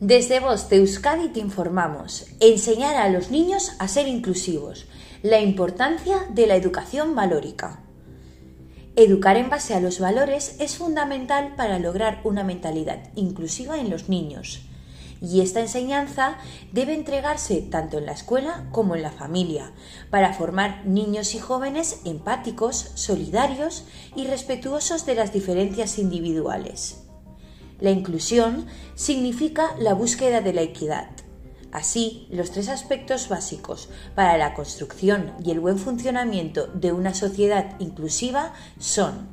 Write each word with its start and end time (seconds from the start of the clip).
Desde 0.00 0.40
Voz 0.40 0.70
de 0.70 0.76
Euskadi 0.76 1.28
te 1.28 1.40
informamos. 1.40 2.24
Enseñar 2.40 2.96
a 2.96 3.10
los 3.10 3.30
niños 3.30 3.72
a 3.78 3.86
ser 3.86 4.08
inclusivos. 4.08 4.86
La 5.22 5.40
importancia 5.40 6.26
de 6.30 6.46
la 6.46 6.56
educación 6.56 7.14
valórica. 7.14 7.80
Educar 8.96 9.36
en 9.36 9.50
base 9.50 9.74
a 9.74 9.80
los 9.80 10.00
valores 10.00 10.56
es 10.58 10.78
fundamental 10.78 11.54
para 11.54 11.78
lograr 11.78 12.22
una 12.24 12.44
mentalidad 12.44 13.10
inclusiva 13.14 13.78
en 13.78 13.90
los 13.90 14.08
niños. 14.08 14.62
Y 15.20 15.42
esta 15.42 15.60
enseñanza 15.60 16.38
debe 16.72 16.94
entregarse 16.94 17.60
tanto 17.60 17.98
en 17.98 18.06
la 18.06 18.12
escuela 18.12 18.70
como 18.72 18.96
en 18.96 19.02
la 19.02 19.12
familia, 19.12 19.72
para 20.08 20.32
formar 20.32 20.86
niños 20.86 21.34
y 21.34 21.40
jóvenes 21.40 22.00
empáticos, 22.06 22.92
solidarios 22.94 23.84
y 24.16 24.26
respetuosos 24.26 25.04
de 25.04 25.16
las 25.16 25.34
diferencias 25.34 25.98
individuales. 25.98 27.09
La 27.80 27.90
inclusión 27.90 28.66
significa 28.94 29.74
la 29.78 29.94
búsqueda 29.94 30.40
de 30.40 30.52
la 30.52 30.62
equidad. 30.62 31.10
Así, 31.72 32.26
los 32.30 32.50
tres 32.50 32.68
aspectos 32.68 33.28
básicos 33.28 33.88
para 34.14 34.36
la 34.36 34.54
construcción 34.54 35.32
y 35.44 35.52
el 35.52 35.60
buen 35.60 35.78
funcionamiento 35.78 36.66
de 36.66 36.92
una 36.92 37.14
sociedad 37.14 37.76
inclusiva 37.78 38.52
son 38.78 39.28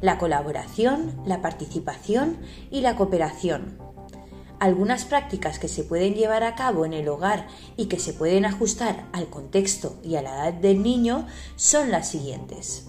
la 0.00 0.18
colaboración, 0.18 1.12
la 1.26 1.42
participación 1.42 2.38
y 2.70 2.80
la 2.80 2.96
cooperación. 2.96 3.78
Algunas 4.60 5.04
prácticas 5.04 5.58
que 5.58 5.68
se 5.68 5.84
pueden 5.84 6.14
llevar 6.14 6.42
a 6.42 6.54
cabo 6.54 6.86
en 6.86 6.94
el 6.94 7.08
hogar 7.08 7.48
y 7.76 7.86
que 7.86 7.98
se 7.98 8.14
pueden 8.14 8.46
ajustar 8.46 9.06
al 9.12 9.28
contexto 9.28 9.98
y 10.02 10.16
a 10.16 10.22
la 10.22 10.48
edad 10.48 10.54
del 10.54 10.82
niño 10.82 11.26
son 11.56 11.90
las 11.90 12.08
siguientes. 12.08 12.86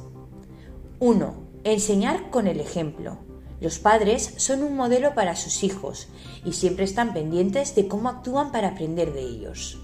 1. 1.00 1.34
Enseñar 1.64 2.30
con 2.30 2.48
el 2.48 2.62
ejemplo. 2.62 3.35
Los 3.62 3.80
padres 3.80 4.34
son 4.38 4.64
un 4.64 4.76
modelo 4.76 5.16
para 5.16 5.36
sus 5.36 5.64
hijos 5.64 6.08
y 6.44 6.54
siempre 6.54 6.84
están 6.84 7.14
pendientes 7.14 7.74
de 7.76 7.88
cómo 7.88 8.10
actúan 8.10 8.52
para 8.52 8.70
aprender 8.70 9.14
de 9.14 9.22
ellos. 9.22 9.80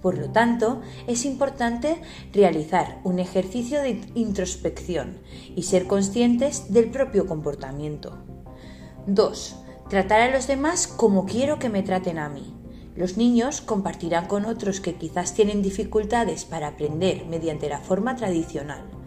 Por 0.00 0.16
lo 0.16 0.30
tanto, 0.30 0.80
es 1.06 1.26
importante 1.26 2.00
realizar 2.32 3.00
un 3.04 3.18
ejercicio 3.18 3.82
de 3.82 4.00
introspección 4.14 5.18
y 5.54 5.64
ser 5.64 5.86
conscientes 5.86 6.72
del 6.72 6.90
propio 6.90 7.26
comportamiento. 7.26 8.16
2. 9.06 9.56
Tratar 9.90 10.22
a 10.22 10.30
los 10.30 10.46
demás 10.46 10.86
como 10.86 11.26
quiero 11.26 11.58
que 11.58 11.68
me 11.68 11.82
traten 11.82 12.18
a 12.18 12.30
mí. 12.30 12.54
Los 12.96 13.18
niños 13.18 13.60
compartirán 13.60 14.26
con 14.26 14.46
otros 14.46 14.80
que 14.80 14.94
quizás 14.94 15.34
tienen 15.34 15.62
dificultades 15.62 16.46
para 16.46 16.68
aprender 16.68 17.26
mediante 17.26 17.68
la 17.68 17.80
forma 17.80 18.16
tradicional 18.16 18.99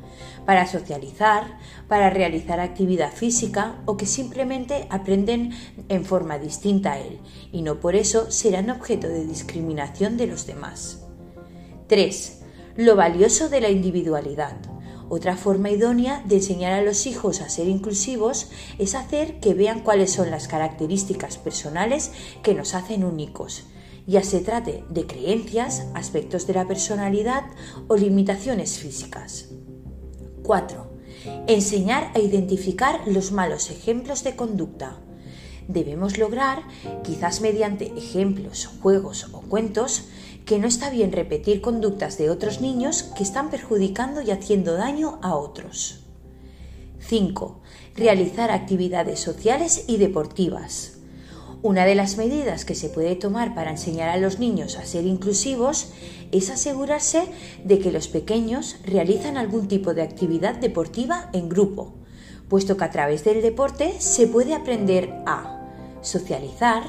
para 0.46 0.68
socializar, 0.68 1.58
para 1.88 2.10
realizar 2.10 2.60
actividad 2.60 3.12
física 3.12 3.82
o 3.86 3.98
que 3.98 4.06
simplemente 4.06 4.88
aprenden 4.90 5.52
en 5.90 6.06
forma 6.06 6.40
distinta 6.40 6.94
a 6.94 7.00
él 7.00 7.20
y 7.52 7.62
no 7.62 7.80
por 7.80 7.96
eso 7.96 8.32
serán 8.32 8.70
objeto 8.70 9.08
de 9.08 9.26
discriminación 9.26 10.18
de 10.18 10.28
los 10.28 10.46
demás. 10.46 11.06
3. 11.88 12.42
Lo 12.78 12.96
valioso 12.96 13.50
de 13.50 13.62
la 13.62 13.70
individualidad. 13.70 14.58
Otra 15.10 15.38
forma 15.38 15.70
idónea 15.70 16.24
de 16.26 16.36
enseñar 16.36 16.74
a 16.74 16.82
los 16.82 17.06
hijos 17.06 17.42
a 17.42 17.50
ser 17.50 17.68
inclusivos 17.68 18.50
es 18.80 18.96
hacer 18.96 19.40
que 19.40 19.54
vean 19.54 19.82
cuáles 19.82 20.12
son 20.12 20.32
las 20.32 20.48
características 20.48 21.38
personales 21.38 22.12
que 22.42 22.56
nos 22.56 22.74
hacen 22.74 23.04
únicos, 23.04 23.66
ya 24.06 24.24
se 24.24 24.42
trate 24.42 24.84
de 24.90 25.08
creencias, 25.08 25.88
aspectos 25.94 26.46
de 26.48 26.54
la 26.54 26.68
personalidad 26.68 27.44
o 27.88 27.96
limitaciones 27.96 28.80
físicas. 28.80 29.50
4. 30.44 30.86
Enseñar 31.48 32.12
a 32.14 32.20
identificar 32.20 33.02
los 33.08 33.32
malos 33.32 33.72
ejemplos 33.72 34.24
de 34.24 34.36
conducta. 34.36 34.98
Debemos 35.68 36.18
lograr, 36.18 36.64
quizás 37.04 37.40
mediante 37.40 37.94
ejemplos, 37.98 38.70
juegos 38.82 39.30
o 39.32 39.42
cuentos, 39.42 40.10
que 40.46 40.60
no 40.60 40.68
está 40.68 40.90
bien 40.90 41.14
repetir 41.14 41.62
conductas 41.62 42.18
de 42.18 42.30
otros 42.30 42.60
niños 42.60 43.04
que 43.16 43.24
están 43.24 43.50
perjudicando 43.50 44.22
y 44.22 44.32
haciendo 44.32 44.74
daño 44.74 45.20
a 45.22 45.36
otros. 45.36 46.02
5. 47.00 47.62
Realizar 47.96 48.52
actividades 48.52 49.22
sociales 49.22 49.86
y 49.88 49.98
deportivas. 49.98 50.98
Una 51.64 51.86
de 51.86 51.96
las 51.96 52.18
medidas 52.18 52.66
que 52.66 52.76
se 52.76 52.90
puede 52.90 53.16
tomar 53.16 53.56
para 53.56 53.72
enseñar 53.72 54.10
a 54.10 54.18
los 54.18 54.38
niños 54.38 54.78
a 54.78 54.84
ser 54.84 55.06
inclusivos 55.06 55.94
es 56.34 56.50
asegurarse 56.50 57.24
de 57.64 57.80
que 57.80 57.90
los 57.90 58.10
pequeños 58.10 58.76
realizan 58.84 59.38
algún 59.38 59.70
tipo 59.70 59.94
de 59.94 60.02
actividad 60.02 60.56
deportiva 60.56 61.30
en 61.32 61.48
grupo, 61.48 61.94
puesto 62.50 62.76
que 62.76 62.84
a 62.84 62.92
través 62.92 63.24
del 63.24 63.42
deporte 63.42 63.96
se 64.00 64.28
puede 64.28 64.54
aprender 64.54 65.14
a 65.26 65.62
socializar, 66.02 66.84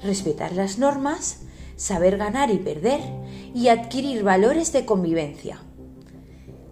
respetar 0.00 0.52
las 0.52 0.78
normas, 0.78 1.40
saber 1.74 2.16
ganar 2.16 2.52
y 2.52 2.58
perder 2.58 3.00
y 3.52 3.66
adquirir 3.66 4.22
valores 4.22 4.72
de 4.72 4.84
convivencia. 4.84 5.60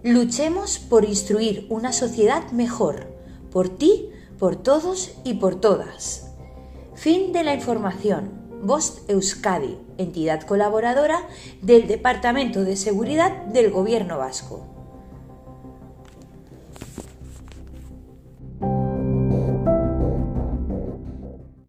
Luchemos 0.01 0.79
por 0.79 1.03
instruir 1.03 1.67
una 1.69 1.91
sociedad 1.91 2.51
mejor, 2.53 3.13
por 3.51 3.67
ti, 3.67 4.11
por 4.37 4.55
todos 4.55 5.11
y 5.25 5.33
por 5.33 5.59
todas. 5.59 6.28
Fin 6.99 7.31
de 7.31 7.45
la 7.45 7.53
información. 7.53 8.29
Voz 8.61 9.03
Euskadi, 9.07 9.77
entidad 9.97 10.41
colaboradora 10.41 11.21
del 11.61 11.87
Departamento 11.87 12.65
de 12.65 12.75
Seguridad 12.75 13.45
del 13.45 13.71
Gobierno 13.71 14.17
Vasco. 14.17 14.78